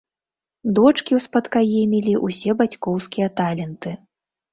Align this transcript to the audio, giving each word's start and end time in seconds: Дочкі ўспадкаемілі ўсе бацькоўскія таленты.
Дочкі 0.77 1.11
ўспадкаемілі 1.19 2.13
ўсе 2.27 2.55
бацькоўскія 2.61 3.27
таленты. 3.43 3.93